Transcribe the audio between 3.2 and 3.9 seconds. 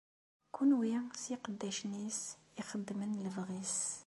lebɣi-s!